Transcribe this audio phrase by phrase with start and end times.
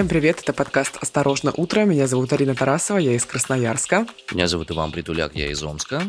[0.00, 1.84] Всем привет, это подкаст «Осторожно, утро».
[1.84, 4.06] Меня зовут Арина Тарасова, я из Красноярска.
[4.32, 6.04] Меня зовут Иван Притуляк, я из Омска.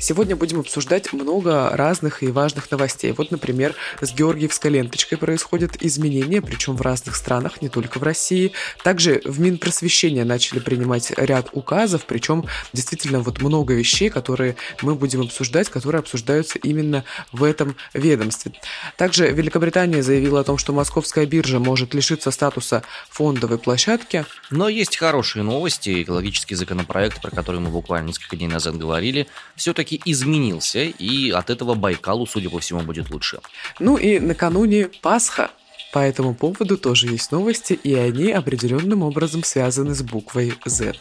[0.00, 3.12] Сегодня будем обсуждать много разных и важных новостей.
[3.12, 8.52] Вот, например, с Георгиевской ленточкой происходят изменения, причем в разных странах, не только в России.
[8.82, 15.20] Также в Минпросвещение начали принимать ряд указов, причем действительно вот много вещей, которые мы будем
[15.20, 18.52] обсуждать, которые обсуждаются именно в этом ведомстве.
[18.96, 22.82] Также Великобритания заявила о том, что московская биржа может лишиться статуса
[23.26, 24.24] фондовой площадки.
[24.50, 26.04] Но есть хорошие новости.
[26.04, 29.26] Экологический законопроект, про который мы буквально несколько дней назад говорили,
[29.56, 33.40] все-таки изменился, и от этого Байкалу, судя по всему, будет лучше.
[33.80, 35.50] Ну и накануне Пасха.
[35.92, 40.94] По этому поводу тоже есть новости, и они определенным образом связаны с буквой Z.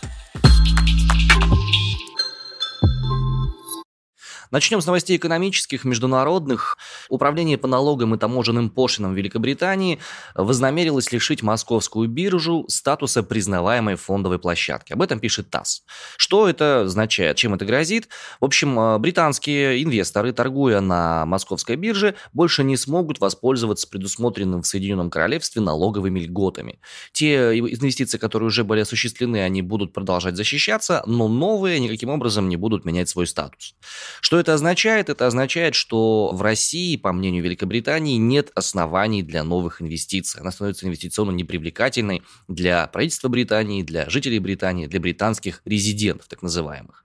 [4.52, 6.78] Начнем с новостей экономических, международных.
[7.10, 10.00] Управление по налогам и таможенным пошлинам Великобритании
[10.36, 14.94] вознамерилось лишить московскую биржу статуса признаваемой фондовой площадки.
[14.94, 15.84] Об этом пишет ТАСС.
[16.18, 17.38] Что это означает?
[17.38, 18.08] Чем это грозит?
[18.40, 24.68] В общем, э, британские инвесторы, торгуя на московской бирже, больше не смогут воспользоваться предусмотренным в
[24.68, 26.80] Соединенном Королевстве налоговыми льготами.
[27.12, 32.58] Те инвестиции, которые уже были осуществлены, они будут продолжать защищаться, но новые никаким образом не
[32.58, 33.76] будут менять свой статус.
[34.22, 35.09] Что это это означает?
[35.09, 40.42] Это означает, что в России, по мнению Великобритании, нет оснований для новых инвестиций.
[40.42, 47.05] Она становится инвестиционно непривлекательной для правительства Британии, для жителей Британии, для британских резидентов, так называемых.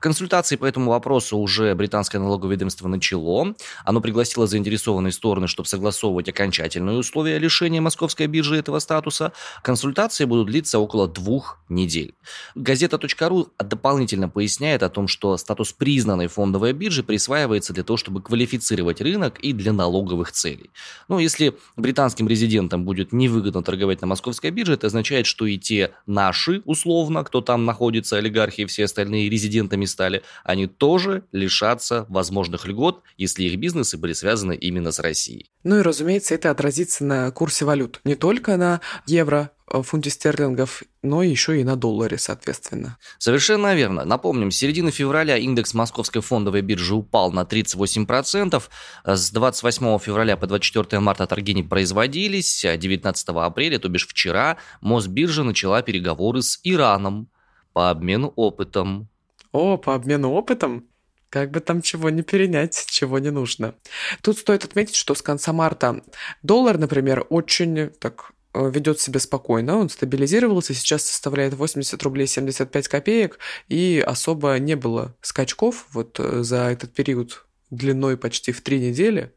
[0.00, 3.54] Консультации по этому вопросу уже британское налоговое ведомство начало.
[3.84, 9.32] Оно пригласило заинтересованные стороны, чтобы согласовывать окончательные условия лишения московской биржи этого статуса.
[9.62, 12.14] Консультации будут длиться около двух недель.
[12.54, 19.00] Газета.ру дополнительно поясняет о том, что статус признанной фондовой биржи присваивается для того, чтобы квалифицировать
[19.00, 20.70] рынок и для налоговых целей.
[21.08, 25.92] Но если британским резидентам будет невыгодно торговать на московской бирже, это означает, что и те
[26.06, 32.66] наши, условно, кто там находится, олигархи и все остальные резидентами стали, они тоже лишатся возможных
[32.66, 35.50] льгот, если их бизнесы были связаны именно с Россией.
[35.62, 38.00] Ну и, разумеется, это отразится на курсе валют.
[38.04, 42.98] Не только на евро, в фунте стерлингов, но еще и на долларе, соответственно.
[43.18, 44.04] Совершенно верно.
[44.04, 48.62] Напомним, с середины февраля индекс Московской фондовой биржи упал на 38%.
[49.04, 52.64] С 28 февраля по 24 марта торги не производились.
[52.64, 57.30] 19 апреля, то бишь вчера, Мосбиржа начала переговоры с Ираном
[57.72, 59.08] по обмену опытом.
[59.54, 60.88] О, по обмену опытом?
[61.30, 63.76] Как бы там чего не перенять, чего не нужно.
[64.20, 66.02] Тут стоит отметить, что с конца марта
[66.42, 72.88] доллар, например, очень так э, ведет себя спокойно, он стабилизировался, сейчас составляет 80 рублей 75
[72.88, 73.38] копеек,
[73.68, 79.32] и особо не было скачков вот э, за этот период длиной почти в три недели.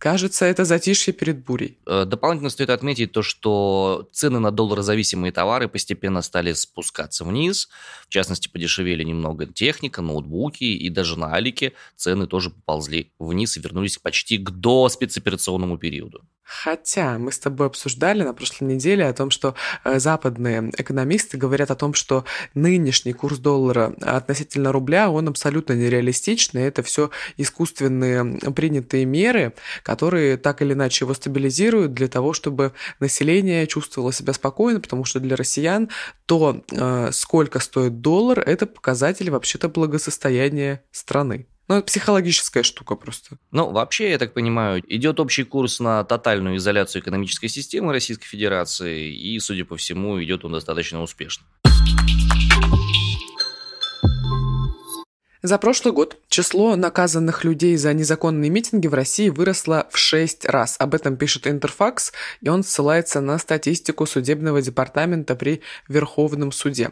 [0.00, 1.76] Кажется, это затишье перед бурей.
[1.84, 7.68] Э, дополнительно стоит отметить то, что цены на долларозависимые товары постепенно стали спускаться вниз.
[8.08, 13.60] В частности, подешевели немного техника, ноутбуки и даже на Алике цены тоже поползли вниз и
[13.60, 16.22] вернулись почти к до спецоперационному периоду.
[16.52, 21.70] Хотя мы с тобой обсуждали на прошлой неделе о том, что э, западные экономисты говорят
[21.70, 22.24] о том, что
[22.54, 26.62] нынешний курс доллара относительно рубля, он абсолютно нереалистичный.
[26.62, 33.68] Это все искусственные принятые меры, которые так или иначе его стабилизируют для того, чтобы население
[33.68, 35.88] чувствовало себя спокойно, потому что для россиян
[36.26, 41.46] то, э, сколько стоит доллар, это показатель вообще-то благосостояния страны.
[41.70, 43.36] Ну, это психологическая штука просто.
[43.52, 49.14] Ну, вообще, я так понимаю, идет общий курс на тотальную изоляцию экономической системы Российской Федерации,
[49.14, 51.46] и, судя по всему, идет он достаточно успешно.
[55.42, 60.76] За прошлый год число наказанных людей за незаконные митинги в России выросло в 6 раз.
[60.78, 62.12] Об этом пишет Интерфакс,
[62.42, 66.90] и он ссылается на статистику судебного департамента при Верховном суде.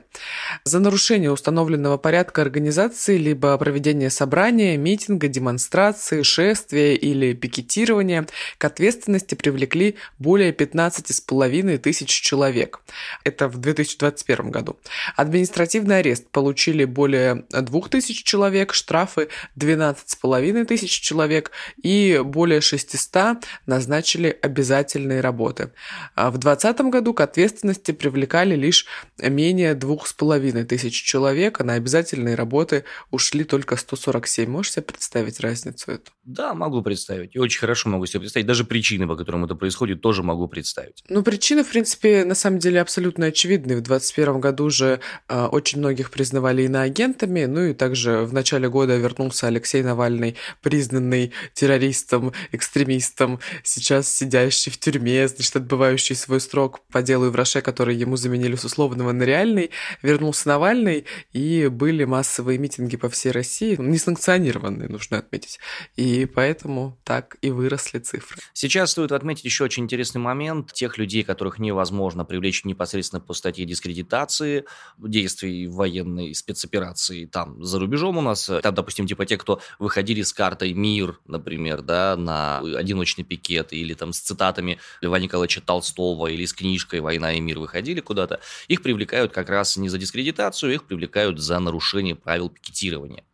[0.65, 8.27] За нарушение установленного порядка организации либо проведение собрания, митинга, демонстрации, шествия или пикетирования
[8.57, 12.81] к ответственности привлекли более 15,5 тысяч человек.
[13.25, 14.79] Это в 2021 году.
[15.17, 21.51] Административный арест получили более 2 тысяч человек человек, штрафы 12,5 тысяч человек
[21.83, 25.73] и более 600 назначили обязательные работы.
[26.15, 28.87] А в 2020 году к ответственности привлекали лишь
[29.19, 34.49] менее 2,5 тысяч человек, а на обязательные работы ушли только 147.
[34.49, 36.13] Можешь себе представить разницу эту?
[36.25, 37.35] Да, могу представить.
[37.35, 38.47] И очень хорошо могу себе представить.
[38.47, 41.03] Даже причины, по которым это происходит, тоже могу представить.
[41.09, 43.77] Ну, причины, в принципе, на самом деле абсолютно очевидны.
[43.77, 48.97] В 2021 году же э, очень многих признавали иноагентами, ну и также в начале года
[48.97, 57.03] вернулся Алексей Навальный, признанный террористом, экстремистом, сейчас сидящий в тюрьме, значит, отбывающий свой срок по
[57.03, 59.71] делу Ивраше, который ему заменили с условного на реальный.
[60.03, 65.59] Вернулся Навальный, и были массовые митинги по всей России, несанкционированные, нужно отметить.
[65.97, 68.41] И поэтому так и выросли цифры.
[68.53, 70.73] Сейчас стоит отметить еще очень интересный момент.
[70.73, 74.65] Тех людей, которых невозможно привлечь непосредственно по статье дискредитации
[74.99, 78.51] действий военной спецоперации там за рубежом у нас.
[78.63, 83.95] Там, допустим, типа те, кто выходили с картой «Мир», например, да, на одиночный пикет, или
[83.95, 88.83] там с цитатами Льва Николаевича Толстого, или с книжкой «Война и мир» выходили куда-то, их
[88.83, 93.25] привлекают как раз не за дискредитацию, их привлекают за нарушение правил пикетирования.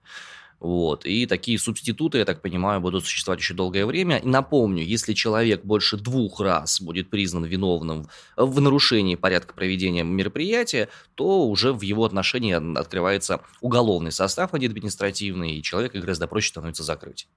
[0.65, 1.05] Вот.
[1.05, 4.17] И такие субституты, я так понимаю, будут существовать еще долгое время.
[4.17, 10.89] И напомню, если человек больше двух раз будет признан виновным в нарушении порядка проведения мероприятия,
[11.17, 17.29] то уже в его отношении открывается уголовный состав административный, и человека гораздо проще становится закрыть.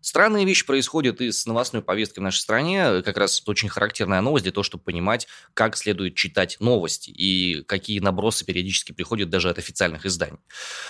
[0.00, 3.02] Странные вещи происходят и с новостной повесткой в нашей стране.
[3.02, 8.00] Как раз очень характерная новость для того, чтобы понимать, как следует читать новости и какие
[8.00, 10.38] набросы периодически приходят даже от официальных изданий.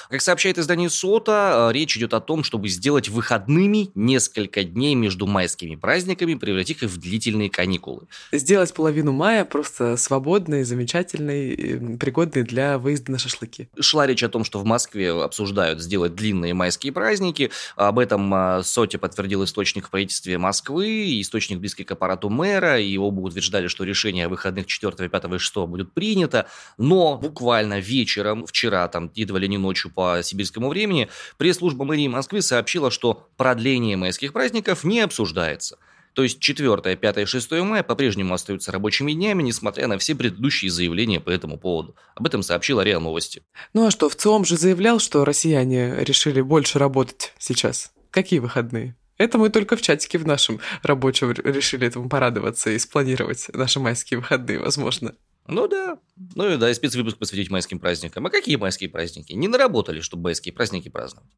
[0.09, 5.77] Как сообщает издание СОТа, речь идет о том, чтобы сделать выходными несколько дней между майскими
[5.77, 8.07] праздниками, превратив их в длительные каникулы.
[8.33, 13.69] Сделать половину мая просто свободной, замечательной, пригодной для выезда на шашлыки.
[13.81, 17.51] Шла речь о том, что в Москве обсуждают сделать длинные майские праздники.
[17.77, 22.97] Об этом а, СОТе подтвердил источник в правительстве Москвы, источник близкий к аппарату мэра, и
[22.97, 26.47] оба утверждали, что решение о выходных 4, 5 и 6 будет принято,
[26.79, 31.09] но буквально вечером, вчера, там, едва ли не ночью по сибирскому времени,
[31.39, 35.79] пресс-служба мэрии Москвы сообщила, что продление майских праздников не обсуждается.
[36.15, 40.71] То есть 4, 5 и 6 мая по-прежнему остаются рабочими днями, несмотря на все предыдущие
[40.71, 41.95] заявления по этому поводу.
[42.15, 43.43] Об этом сообщила РИА Новости.
[43.75, 47.93] Ну а что, в ЦИОМ же заявлял, что россияне решили больше работать сейчас.
[48.11, 48.97] Какие выходные?
[49.19, 54.19] Это мы только в чатике в нашем рабочем решили этому порадоваться и спланировать наши майские
[54.19, 55.15] выходные, возможно.
[55.47, 55.99] Ну да.
[56.35, 58.27] Ну и да, и спецвыпуск посвятить майским праздникам.
[58.27, 59.33] А какие майские праздники?
[59.33, 61.31] Не наработали, чтобы майские праздники праздновать.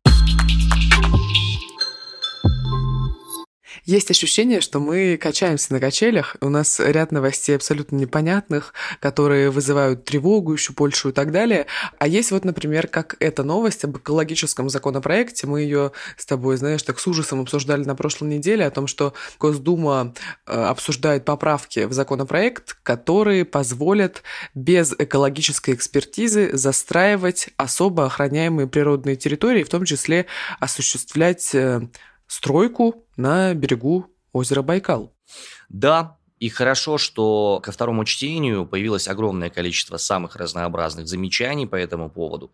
[3.84, 6.37] Есть ощущение, что мы качаемся на качелях.
[6.40, 11.67] У нас ряд новостей абсолютно непонятных, которые вызывают тревогу еще большую и так далее.
[11.99, 15.49] А есть вот, например, как эта новость об экологическом законопроекте.
[15.49, 19.14] Мы ее с тобой, знаешь, так с ужасом обсуждали на прошлой неделе о том, что
[19.40, 20.14] Госдума
[20.46, 24.23] э, обсуждает поправки в законопроект, которые позволят
[24.55, 30.26] без экологической экспертизы застраивать особо охраняемые природные территории, в том числе
[30.61, 31.81] осуществлять э,
[32.29, 35.14] стройку на берегу озера Байкал.
[35.69, 42.11] Да, и хорошо, что ко второму чтению появилось огромное количество самых разнообразных замечаний по этому
[42.11, 42.50] поводу.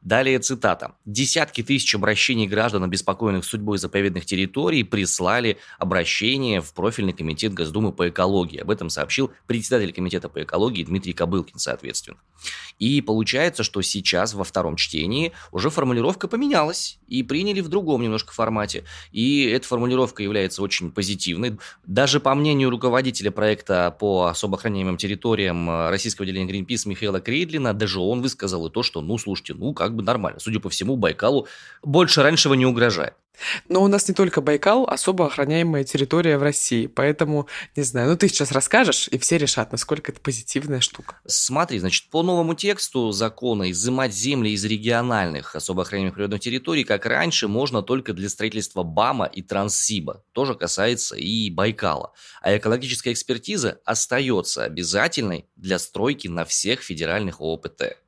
[0.00, 0.92] Далее цитата.
[1.06, 8.08] «Десятки тысяч обращений граждан, обеспокоенных судьбой заповедных территорий, прислали обращение в профильный комитет Госдумы по
[8.08, 8.60] экологии».
[8.60, 12.18] Об этом сообщил председатель комитета по экологии Дмитрий Кобылкин, соответственно.
[12.78, 18.32] И получается, что сейчас во втором чтении уже формулировка поменялась и приняли в другом немножко
[18.32, 18.84] формате.
[19.10, 21.58] И эта формулировка является очень позитивной.
[21.84, 27.72] Даже по мнению руководителя проекта по особо охраняемым территориям э, российского отделения Greenpeace Михаила Крейдлина,
[27.72, 30.38] даже он высказал и то, что, ну, слушайте, ну, как бы нормально.
[30.40, 31.48] Судя по всему, Байкалу
[31.82, 33.14] больше раньшего не угрожает.
[33.68, 36.86] Но у нас не только Байкал, особо охраняемая территория в России.
[36.86, 41.16] Поэтому, не знаю, ну ты сейчас расскажешь, и все решат, насколько это позитивная штука.
[41.26, 47.06] Смотри, значит, по новому тексту закона изымать земли из региональных особо охраняемых природных территорий, как
[47.06, 50.24] раньше, можно только для строительства БАМа и Транссиба.
[50.32, 52.12] Тоже касается и Байкала.
[52.40, 58.01] А экологическая экспертиза остается обязательной для стройки на всех федеральных ООПТ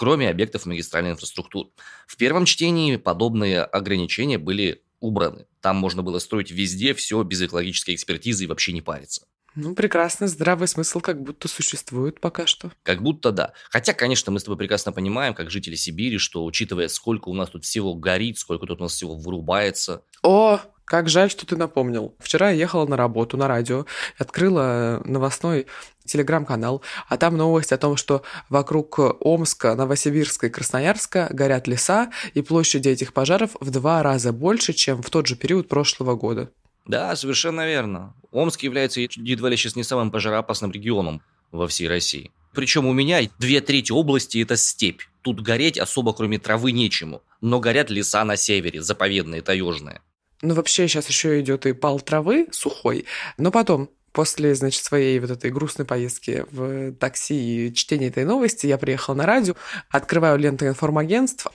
[0.00, 1.68] кроме объектов магистральной инфраструктуры.
[2.06, 5.44] В первом чтении подобные ограничения были убраны.
[5.60, 9.26] Там можно было строить везде все без экологической экспертизы и вообще не париться.
[9.54, 12.72] Ну, прекрасно, здравый смысл как будто существует пока что.
[12.82, 13.52] Как будто да.
[13.68, 17.50] Хотя, конечно, мы с тобой прекрасно понимаем, как жители Сибири, что учитывая, сколько у нас
[17.50, 20.02] тут всего горит, сколько тут у нас всего вырубается.
[20.22, 22.16] О, как жаль, что ты напомнил.
[22.18, 23.86] Вчера я ехала на работу на радио,
[24.18, 25.68] открыла новостной
[26.04, 32.42] телеграм-канал, а там новость о том, что вокруг Омска, Новосибирска и Красноярска горят леса, и
[32.42, 36.50] площади этих пожаров в два раза больше, чем в тот же период прошлого года.
[36.86, 38.12] Да, совершенно верно.
[38.32, 42.32] Омск является едва ли сейчас не самым пожароопасным регионом во всей России.
[42.52, 45.02] Причем у меня две трети области– это степь.
[45.22, 47.22] Тут гореть особо кроме травы нечему.
[47.40, 50.00] Но горят леса на севере, заповедные, таежные.
[50.42, 53.04] Ну, вообще сейчас еще идет и пал травы сухой.
[53.36, 58.66] Но потом, После, значит, своей вот этой грустной поездки в такси и чтения этой новости
[58.66, 59.54] я приехала на радио,
[59.88, 61.52] открываю ленту информагентства,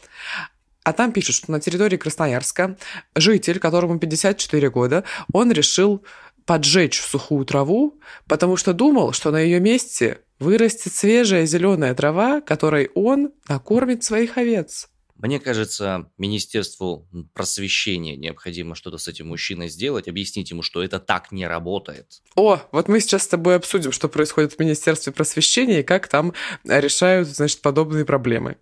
[0.84, 2.78] а там пишут, что на территории Красноярска
[3.16, 6.06] житель, которому 54 года, он решил
[6.46, 12.92] поджечь сухую траву, потому что думал, что на ее месте вырастет свежая зеленая трава, которой
[12.94, 14.88] он накормит своих овец.
[15.18, 21.32] Мне кажется, Министерству просвещения необходимо что-то с этим мужчиной сделать, объяснить ему, что это так
[21.32, 22.22] не работает.
[22.36, 26.34] О, вот мы сейчас с тобой обсудим, что происходит в Министерстве просвещения и как там
[26.66, 28.58] решают, значит, подобные проблемы.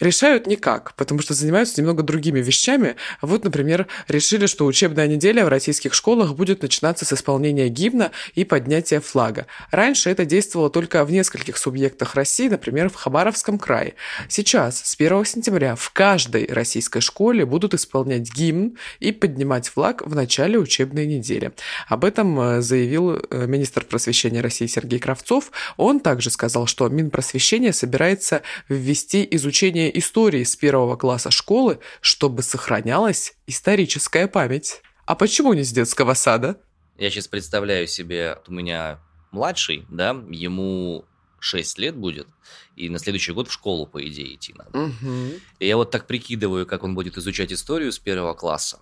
[0.00, 2.96] Решают никак, потому что занимаются немного другими вещами.
[3.20, 8.44] Вот, например, решили, что учебная неделя в российских школах будет начинаться с исполнения гимна и
[8.44, 9.46] поднятия флага.
[9.70, 13.94] Раньше это действовало только в нескольких субъектах России, например, в Хабаровском крае.
[14.28, 20.14] Сейчас, с 1 сентября, в каждой российской школе будут исполнять гимн и поднимать флаг в
[20.14, 21.52] начале учебной недели.
[21.88, 25.50] Об этом э, заявил э, министр просвещения России Сергей Кравцов.
[25.76, 33.34] Он также сказал, что Минпросвещение собирается ввести изучение истории с первого класса школы, чтобы сохранялась
[33.46, 34.82] историческая память.
[35.06, 36.60] А почему не с детского сада?
[36.96, 39.00] Я сейчас представляю себе, у меня
[39.32, 41.04] младший, да, ему
[41.40, 42.28] 6 лет будет,
[42.76, 44.78] и на следующий год в школу, по идее, идти надо.
[44.78, 45.40] Угу.
[45.58, 48.80] И я вот так прикидываю, как он будет изучать историю с первого класса.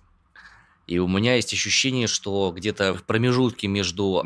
[0.87, 4.23] И у меня есть ощущение, что где-то в промежутке между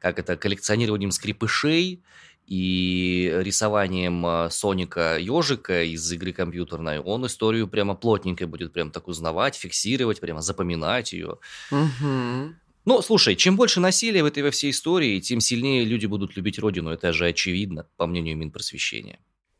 [0.00, 2.02] как это, коллекционированием скрипышей
[2.46, 9.08] и рисованием а, Соника ежика из игры компьютерной, он историю прямо плотненько будет прям так
[9.08, 11.38] узнавать, фиксировать, прямо запоминать ее.
[11.70, 12.54] Угу.
[12.84, 16.58] Ну, слушай, чем больше насилия в этой во всей истории, тем сильнее люди будут любить
[16.58, 16.90] родину.
[16.90, 19.18] Это же очевидно, по мнению Минпросвещения.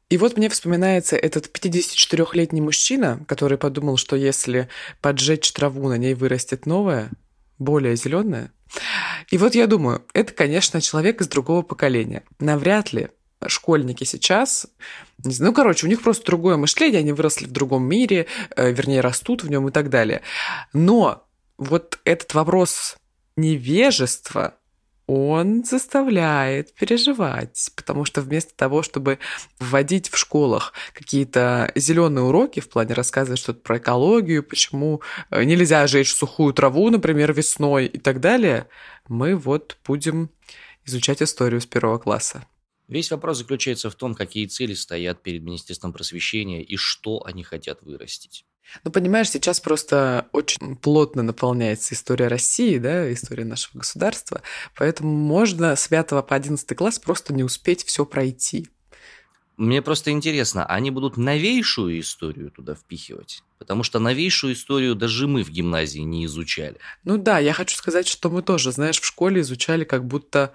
[0.08, 4.68] И вот мне вспоминается этот 54-летний мужчина, который подумал, что если
[5.00, 7.10] поджечь траву, на ней вырастет новая,
[7.58, 8.52] более зеленая.
[9.30, 12.22] И вот я думаю, это, конечно, человек из другого поколения.
[12.38, 13.08] Навряд ли
[13.46, 14.66] школьники сейчас,
[15.24, 18.72] не знаю, ну, короче, у них просто другое мышление, они выросли в другом мире, э,
[18.72, 20.22] вернее, растут в нем и так далее.
[20.72, 21.26] Но
[21.58, 22.96] вот этот вопрос
[23.36, 24.54] невежества,
[25.06, 29.18] он заставляет переживать, потому что вместо того, чтобы
[29.60, 35.86] вводить в школах какие-то зеленые уроки в плане рассказывать что-то про экологию, почему э, нельзя
[35.86, 38.68] жечь сухую траву, например, весной и так далее,
[39.08, 40.30] мы вот будем
[40.84, 42.44] изучать историю с первого класса.
[42.88, 47.82] Весь вопрос заключается в том, какие цели стоят перед Министерством просвещения и что они хотят
[47.82, 48.44] вырастить.
[48.84, 54.42] Ну, понимаешь, сейчас просто очень плотно наполняется история России, да, история нашего государства,
[54.76, 58.68] поэтому можно с 5 по 11 класс просто не успеть все пройти.
[59.56, 63.42] Мне просто интересно, они будут новейшую историю туда впихивать?
[63.58, 66.76] Потому что новейшую историю даже мы в гимназии не изучали.
[67.04, 70.52] Ну да, я хочу сказать, что мы тоже, знаешь, в школе изучали как будто,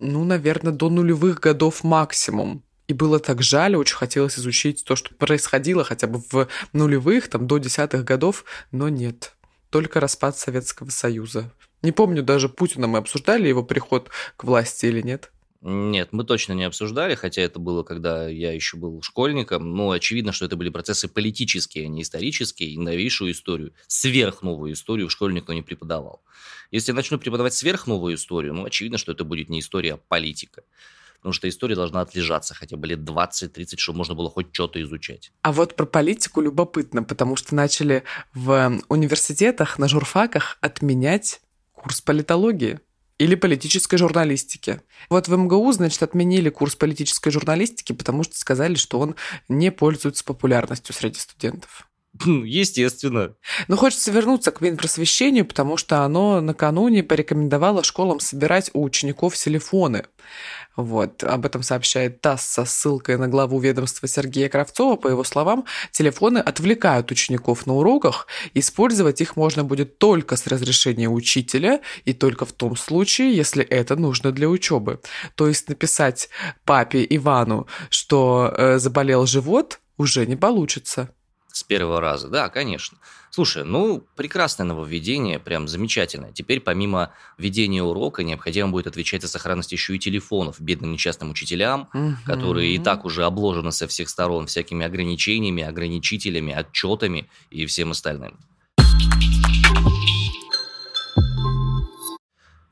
[0.00, 2.64] ну, наверное, до нулевых годов максимум.
[2.88, 7.46] И было так жаль, очень хотелось изучить то, что происходило хотя бы в нулевых, там,
[7.46, 9.34] до десятых годов, но нет.
[9.70, 11.52] Только распад Советского Союза.
[11.82, 15.30] Не помню, даже Путина мы обсуждали его приход к власти или нет.
[15.64, 19.76] Нет, мы точно не обсуждали, хотя это было, когда я еще был школьником.
[19.76, 22.70] Но очевидно, что это были процессы политические, а не исторические.
[22.70, 26.20] И новейшую историю, сверхновую историю школе никто не преподавал.
[26.72, 30.64] Если я начну преподавать сверхновую историю, ну, очевидно, что это будет не история, а политика
[31.22, 35.30] потому что история должна отлежаться хотя бы лет 20-30, чтобы можно было хоть что-то изучать.
[35.42, 38.02] А вот про политику любопытно, потому что начали
[38.34, 42.80] в университетах, на журфаках отменять курс политологии
[43.18, 44.80] или политической журналистики.
[45.10, 49.14] Вот в МГУ, значит, отменили курс политической журналистики, потому что сказали, что он
[49.48, 51.88] не пользуется популярностью среди студентов.
[52.26, 53.34] Естественно.
[53.68, 60.04] Но хочется вернуться к Минпросвещению, потому что оно накануне порекомендовало школам собирать у учеников телефоны.
[60.74, 64.96] Вот, об этом сообщает ТАСС со ссылкой на главу ведомства Сергея Кравцова.
[64.96, 68.26] По его словам, телефоны отвлекают учеников на уроках.
[68.54, 73.96] Использовать их можно будет только с разрешения учителя и только в том случае, если это
[73.96, 75.00] нужно для учебы.
[75.34, 76.30] То есть написать
[76.64, 81.10] папе Ивану, что э, заболел живот, уже не получится.
[81.52, 82.98] С первого раза, да, конечно.
[83.30, 86.32] Слушай, ну, прекрасное нововведение, прям замечательное.
[86.32, 91.88] Теперь помимо ведения урока необходимо будет отвечать за сохранность еще и телефонов бедным несчастным учителям,
[91.92, 92.16] угу.
[92.26, 98.38] которые и так уже обложены со всех сторон всякими ограничениями, ограничителями, отчетами и всем остальным.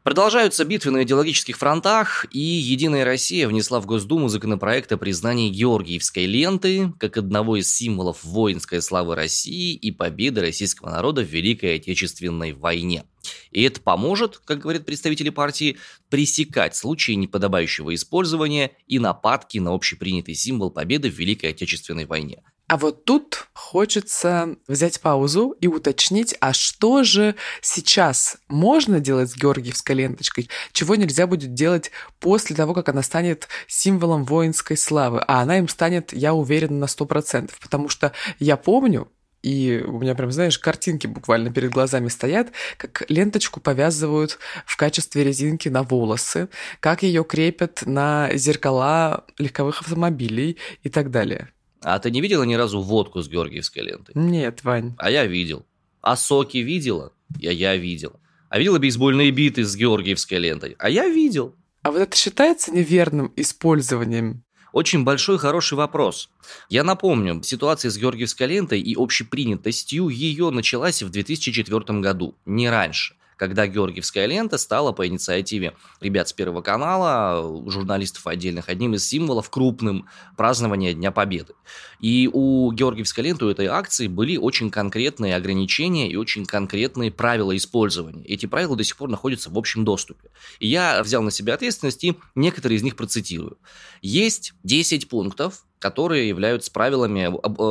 [0.03, 6.25] Продолжаются битвы на идеологических фронтах, и «Единая Россия» внесла в Госдуму законопроект о признании Георгиевской
[6.25, 12.55] ленты как одного из символов воинской славы России и победы российского народа в Великой Отечественной
[12.55, 13.05] войне.
[13.51, 15.77] И это поможет, как говорят представители партии,
[16.09, 22.43] пресекать случаи неподобающего использования и нападки на общепринятый символ победы в Великой Отечественной войне.
[22.71, 29.37] А вот тут хочется взять паузу и уточнить, а что же сейчас можно делать с
[29.37, 35.41] георгиевской ленточкой, чего нельзя будет делать после того, как она станет символом воинской славы, а
[35.41, 39.11] она им станет, я уверена, на 100%, потому что я помню,
[39.43, 45.25] и у меня прям, знаешь, картинки буквально перед глазами стоят, как ленточку повязывают в качестве
[45.25, 46.49] резинки на волосы,
[46.79, 51.51] как ее крепят на зеркала легковых автомобилей и так далее.
[51.83, 54.15] А ты не видела ни разу водку с георгиевской лентой?
[54.15, 54.95] Нет, Вань.
[54.99, 55.65] А я видел.
[56.01, 57.13] А соки видела?
[57.39, 58.13] Я, я видел.
[58.49, 60.77] А видела бейсбольные биты с георгиевской лентой?
[60.79, 61.55] А я видел.
[61.83, 64.43] А вот это считается неверным использованием?
[64.73, 66.31] Очень большой хороший вопрос.
[66.69, 73.17] Я напомню, ситуация с Георгиевской лентой и общепринятостью ее началась в 2004 году, не раньше
[73.41, 79.49] когда Георгиевская лента стала по инициативе ребят с Первого канала, журналистов отдельных, одним из символов
[79.49, 80.07] крупным
[80.37, 81.55] празднования Дня Победы.
[82.01, 87.57] И у Георгиевской ленты, у этой акции были очень конкретные ограничения и очень конкретные правила
[87.57, 88.27] использования.
[88.27, 90.29] Эти правила до сих пор находятся в общем доступе.
[90.59, 93.57] И я взял на себя ответственность и некоторые из них процитирую.
[94.03, 97.25] Есть 10 пунктов, которые являются правилами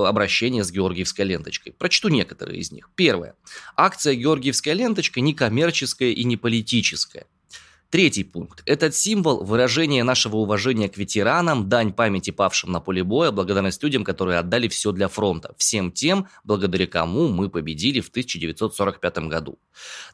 [0.08, 1.74] обращения с георгиевской ленточкой.
[1.78, 2.90] Прочту некоторые из них.
[2.96, 3.36] Первое.
[3.78, 7.28] Акция «Георгиевская ленточка» не коммерческая и не политическая.
[7.92, 8.62] Третий пункт.
[8.68, 14.04] Этот символ– выражение нашего уважения к ветеранам, дань памяти павшим на поле боя, благодарность людям,
[14.04, 19.58] которые отдали все для фронта, всем тем, благодаря кому мы победили в 1945 году.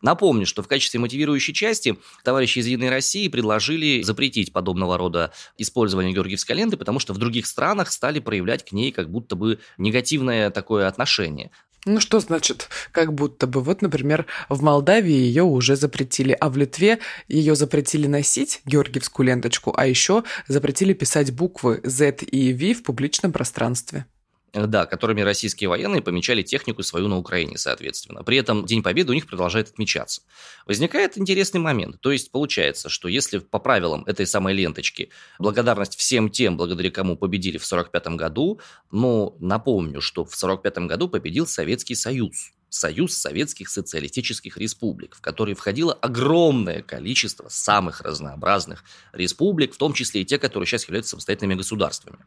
[0.02, 6.14] Напомню, что в качестве мотивирующей части товарищи из «Единой России» предложили запретить подобного рода использование
[6.14, 10.50] георгиевской ленты, потому что в других странах стали проявлять к ней как будто бы негативное
[10.50, 11.52] такое отношение.
[11.88, 13.62] Ну что значит, как будто бы?
[13.62, 19.72] Вот, например, в Молдавии ее уже запретили, а в Литве ее запретили носить, георгиевскую ленточку,
[19.78, 24.08] а еще запретили писать буквы Z и V в публичном пространстве.
[24.56, 28.24] Да, которыми российские военные помечали технику свою на Украине, соответственно.
[28.24, 30.22] При этом День Победы у них продолжает отмечаться.
[30.66, 32.00] Возникает интересный момент.
[32.00, 37.18] То есть получается, что если по правилам этой самой ленточки благодарность всем тем, благодаря кому
[37.18, 42.55] победили в 1945 году, но напомню, что в 1945 году победил Советский Союз.
[42.76, 48.84] Союз Советских Социалистических Республик, в который входило огромное количество самых разнообразных
[49.14, 52.20] республик, в том числе и те, которые сейчас являются самостоятельными государствами.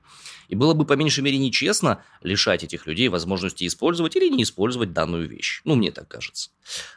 [0.49, 4.93] И было бы по меньшей мере нечестно лишать этих людей возможности использовать или не использовать
[4.93, 5.61] данную вещь.
[5.65, 6.51] Ну, мне так кажется.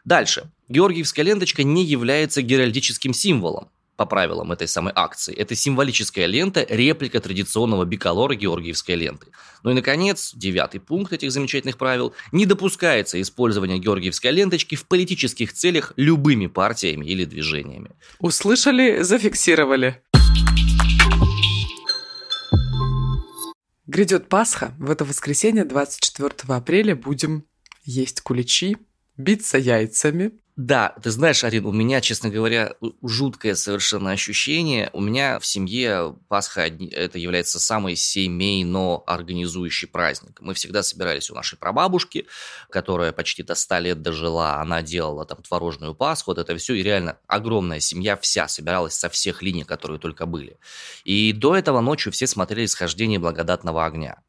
[0.05, 0.49] Дальше.
[0.69, 3.69] Георгиевская ленточка не является геральдическим символом
[4.01, 5.31] по правилам этой самой акции.
[5.35, 9.27] Это символическая лента, реплика традиционного биколора георгиевской ленты.
[9.61, 12.15] Ну и, наконец, девятый пункт этих замечательных правил.
[12.31, 17.91] Не допускается использование георгиевской ленточки в политических целях любыми партиями или движениями.
[18.17, 20.01] Услышали, зафиксировали.
[23.85, 24.73] Грядет Пасха.
[24.79, 27.43] В это воскресенье, 24 апреля, будем
[27.83, 28.77] есть куличи,
[29.21, 34.89] биться яйцами, да, ты знаешь, Арин, у меня, честно говоря, жуткое совершенно ощущение.
[34.91, 40.39] У меня в семье Пасха это является самый семейно организующий праздник.
[40.41, 42.27] Мы всегда собирались у нашей прабабушки,
[42.69, 44.61] которая почти до 100 лет дожила.
[44.61, 46.73] Она делала там творожную Пасху, вот это все.
[46.75, 50.59] И реально огромная семья вся собиралась со всех линий, которые только были.
[51.05, 54.21] И до этого ночью все смотрели «Схождение благодатного огня».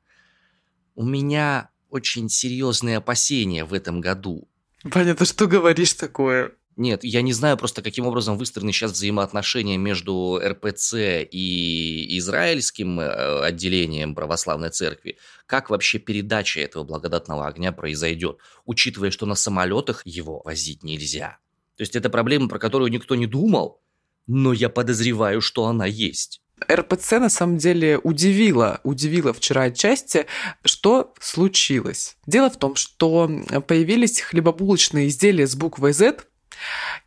[0.95, 4.49] У меня очень серьезные опасения в этом году
[4.91, 6.53] Ты что говоришь такое?
[6.77, 13.45] Нет, я не знаю просто, каким образом выстроены сейчас взаимоотношения между РПЦ и израильским э,
[13.45, 15.19] отделением православной церкви.
[15.47, 21.39] Как вообще передача этого благодатного огня произойдет, учитывая, что на самолетах его возить нельзя.
[21.77, 23.83] То есть это проблема, про которую никто не думал,
[24.27, 26.42] но я подозреваю, что она есть.
[26.71, 30.27] РПЦ на самом деле удивила, удивила вчера отчасти,
[30.65, 32.17] что случилось.
[32.27, 33.31] Дело в том, что
[33.67, 36.19] появились хлебобулочные изделия с буквой Z,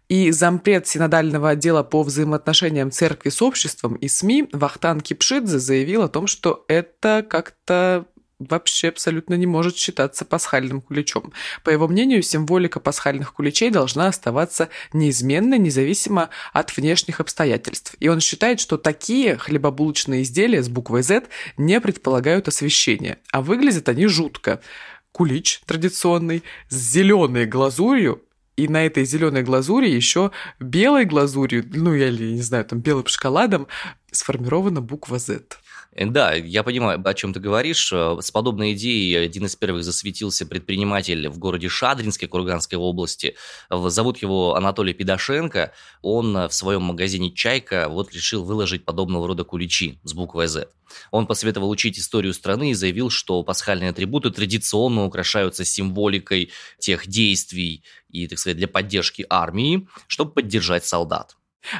[0.08, 6.10] и зампред синодального отдела по взаимоотношениям церкви с обществом и СМИ Вахтан Кипшидзе заявил о
[6.10, 8.06] том, что это как-то
[8.39, 11.32] вообще абсолютно не может считаться пасхальным куличом.
[11.63, 17.95] По его мнению, символика пасхальных куличей должна оставаться неизменной, независимо от внешних обстоятельств.
[18.00, 21.24] И он считает, что такие хлебобулочные изделия с буквой Z
[21.58, 24.62] не предполагают освещения, а выглядят они жутко.
[25.12, 28.21] Кулич традиционный с зеленой глазурью
[28.58, 33.67] И на этой зеленой глазури еще белой глазурью, ну или, не знаю, там белым шоколадом
[34.12, 35.58] сформирована буква Z.
[35.95, 37.91] Э, да, я понимаю, о чем ты говоришь.
[37.91, 43.36] Э, с подобной идеей один из первых засветился предприниматель в городе Шадринске Курганской области.
[43.69, 45.71] Зовут его Анатолий Пидошенко.
[46.01, 50.67] Он э, в своем магазине «Чайка» вот решил выложить подобного рода куличи с буквой «З».
[51.12, 57.84] Он посоветовал учить историю страны и заявил, что пасхальные атрибуты традиционно украшаются символикой тех действий
[58.10, 61.36] и, так сказать, для поддержки армии, чтобы поддержать солдат.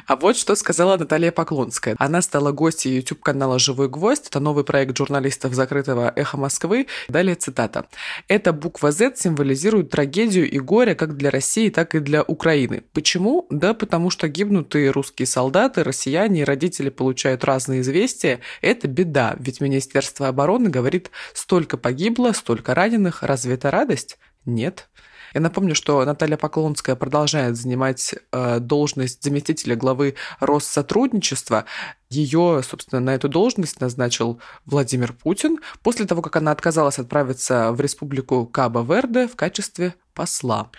[0.06, 1.96] А вот что сказала Наталья Поклонская.
[1.98, 4.28] Она стала гостьей YouTube-канала «Живой гвоздь».
[4.28, 6.86] Это новый проект журналистов закрытого «Эхо Москвы».
[7.08, 7.86] Далее цитата.
[8.28, 12.82] «Эта буква Z символизирует трагедию и горе как для России, так и для Украины.
[12.92, 13.46] Почему?
[13.50, 18.40] Да потому что гибнут русские солдаты, россияне и родители получают разные известия.
[18.60, 23.22] Это беда, ведь Министерство обороны говорит, столько погибло, столько раненых.
[23.22, 24.18] Разве это радость?
[24.44, 24.88] Нет.
[25.36, 31.66] Я напомню, что Наталья Поклонская продолжает занимать э, должность заместителя главы Россотрудничества.
[32.08, 37.80] Ее, собственно, на эту должность назначил Владимир Путин после того, как она отказалась отправиться в
[37.80, 40.70] республику Кабо-Верде в качестве посла.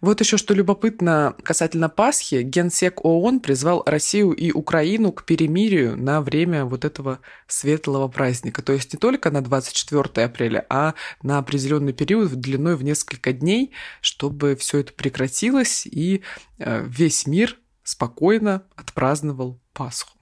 [0.00, 2.42] Вот еще что любопытно касательно Пасхи.
[2.42, 8.60] Генсек ООН призвал Россию и Украину к перемирию на время вот этого светлого праздника.
[8.60, 13.72] То есть не только на 24 апреля, а на определенный период длиной в несколько дней,
[14.00, 16.22] чтобы все это прекратилось и
[16.58, 20.21] э, весь мир спокойно отпраздновал Пасху.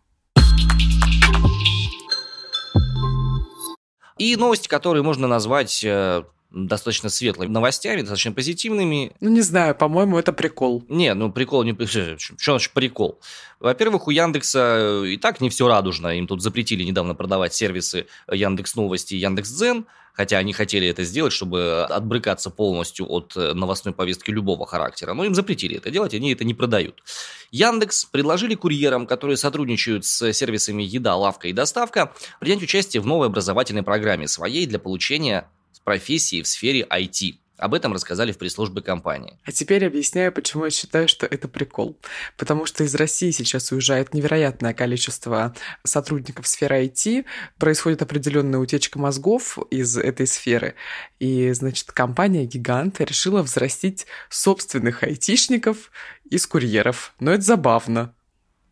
[4.20, 9.12] И новости, которые можно назвать э, достаточно светлыми новостями, достаточно позитивными.
[9.20, 10.84] Ну, не знаю, по-моему, это прикол.
[10.88, 11.76] Не, ну прикол не...
[12.18, 13.20] Что значит прикол?
[13.58, 16.16] Во-первых, у Яндекса и так не все радужно.
[16.18, 21.04] Им тут запретили недавно продавать сервисы Яндекс Новости и Яндекс Дзен хотя они хотели это
[21.04, 25.14] сделать, чтобы отбрыкаться полностью от э, новостной повестки любого характера.
[25.14, 27.02] Но им запретили это делать, они это не продают.
[27.50, 33.28] Яндекс предложили курьерам, которые сотрудничают с сервисами «Еда», «Лавка» и «Доставка», принять участие в новой
[33.28, 35.48] образовательной программе своей для получения
[35.84, 37.36] профессии в сфере IT.
[37.60, 39.38] Об этом рассказали в пресс-службе компании.
[39.44, 41.98] А теперь объясняю, почему я считаю, что это прикол.
[42.38, 47.26] Потому что из России сейчас уезжает невероятное количество сотрудников сферы IT,
[47.58, 50.74] происходит определенная утечка мозгов из этой сферы,
[51.18, 55.90] и, значит, компания-гигант решила взрастить собственных айтишников
[56.30, 57.12] из курьеров.
[57.20, 58.14] Но это забавно.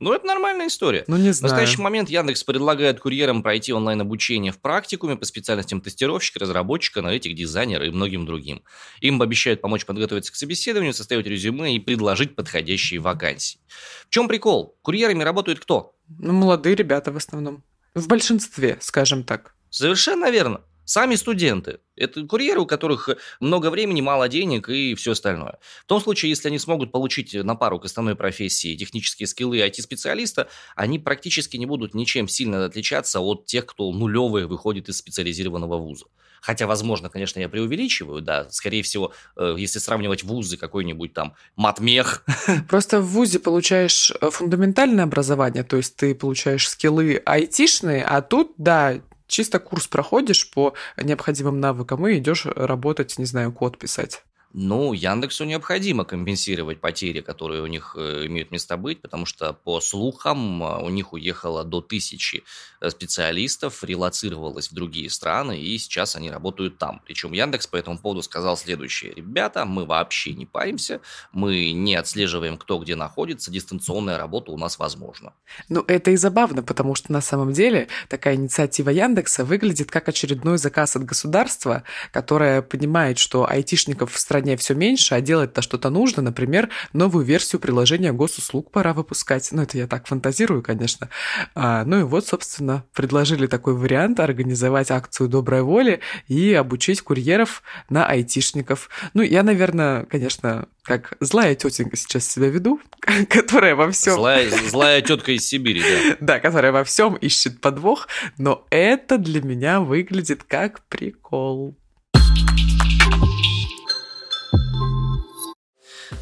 [0.00, 1.04] Ну, это нормальная история.
[1.08, 1.50] Ну, не знаю.
[1.50, 7.34] В настоящий момент Яндекс предлагает курьерам пройти онлайн-обучение в практикуме по специальностям тестировщика, разработчика, аналитик,
[7.34, 8.62] дизайнера и многим другим.
[9.00, 13.58] Им обещают помочь подготовиться к собеседованию, составить резюме и предложить подходящие вакансии.
[14.06, 14.76] В чем прикол?
[14.82, 15.94] Курьерами работают кто?
[16.08, 17.64] Ну, молодые ребята в основном.
[17.94, 19.54] В большинстве, скажем так.
[19.70, 20.60] Совершенно верно.
[20.88, 21.80] Сами студенты.
[21.96, 25.58] Это курьеры, у которых много времени, мало денег и все остальное.
[25.82, 30.48] В том случае, если они смогут получить на пару к основной профессии технические скиллы IT-специалиста,
[30.76, 36.06] они практически не будут ничем сильно отличаться от тех, кто нулевые выходит из специализированного вуза.
[36.40, 42.24] Хотя, возможно, конечно, я преувеличиваю, да, скорее всего, э, если сравнивать вузы, какой-нибудь там матмех.
[42.70, 48.54] Просто в вузе получаешь э, фундаментальное образование, то есть ты получаешь скиллы айтишные, а тут,
[48.56, 54.24] да, чисто курс проходишь по необходимым навыкам и идешь работать, не знаю, код писать.
[54.54, 59.78] Ну, Яндексу необходимо компенсировать потери, которые у них э, имеют место быть, потому что, по
[59.80, 62.44] слухам, э, у них уехало до тысячи
[62.80, 67.02] э, специалистов, релацировалось в другие страны, и сейчас они работают там.
[67.04, 69.12] Причем Яндекс по этому поводу сказал следующее.
[69.12, 74.78] Ребята, мы вообще не паримся, мы не отслеживаем, кто где находится, дистанционная работа у нас
[74.78, 75.34] возможна.
[75.68, 80.56] Ну, это и забавно, потому что на самом деле такая инициатива Яндекса выглядит как очередной
[80.56, 81.82] заказ от государства,
[82.12, 86.22] которое понимает, что айтишников в стране стране все меньше, а делать-то что-то нужно.
[86.22, 89.48] Например, новую версию приложения госуслуг пора выпускать.
[89.50, 91.08] Ну, это я так фантазирую, конечно.
[91.56, 97.62] А, ну и вот, собственно, предложили такой вариант организовать акцию доброй воли и обучить курьеров
[97.90, 98.88] на айтишников.
[99.12, 102.80] Ну, я, наверное, конечно, как злая тетенька сейчас себя веду,
[103.28, 104.14] которая во всем...
[104.14, 106.16] Злая, злая тетка из Сибири, да.
[106.20, 108.06] Да, которая во всем ищет подвох,
[108.38, 111.76] но это для меня выглядит как прикол.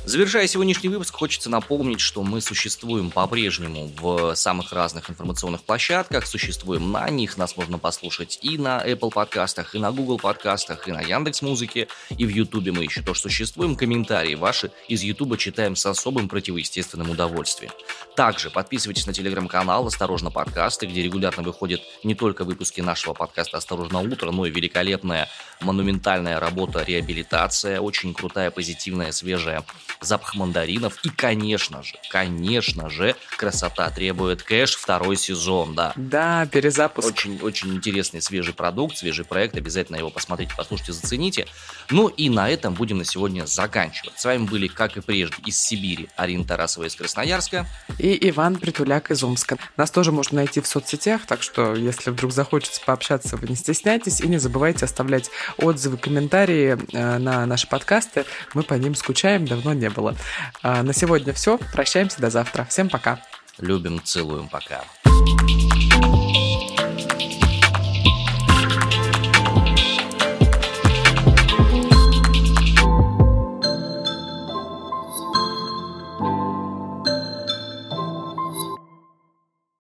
[0.07, 6.92] Завершая сегодняшний выпуск, хочется напомнить, что мы существуем по-прежнему в самых разных информационных площадках, существуем
[6.92, 11.01] на них, нас можно послушать и на Apple подкастах, и на Google подкастах, и на
[11.01, 13.75] Яндекс Музыке, и в Ютубе мы еще тоже существуем.
[13.75, 17.73] Комментарии ваши из Ютуба читаем с особым противоестественным удовольствием.
[18.14, 23.99] Также подписывайтесь на телеграм-канал «Осторожно подкасты», где регулярно выходят не только выпуски нашего подкаста «Осторожно
[23.99, 25.29] утро», но и великолепная
[25.61, 29.64] монументальная работа «Реабилитация», очень крутая, позитивная, свежая
[30.01, 35.92] запах мандаринов и, конечно же, конечно же, красота требует кэш второй сезон, да.
[35.97, 37.09] Да, перезапуск.
[37.09, 41.47] Очень, очень интересный свежий продукт, свежий проект, обязательно его посмотрите, послушайте, зацените.
[41.90, 44.19] Ну и на этом будем на сегодня заканчивать.
[44.19, 47.66] С вами были, как и прежде, из Сибири Арина Тарасова из Красноярска.
[47.99, 49.59] И Иван Притуляк из Омска.
[49.77, 54.21] Нас тоже можно найти в соцсетях, так что если вдруг захочется пообщаться, вы не стесняйтесь
[54.21, 58.24] и не забывайте оставлять отзывы, комментарии э, на наши подкасты.
[58.54, 60.14] Мы по ним скучаем, давно не было.
[60.62, 61.59] А, на сегодня все.
[61.72, 62.64] Прощаемся до завтра.
[62.64, 63.20] Всем пока.
[63.59, 64.85] Любим, целуем, пока.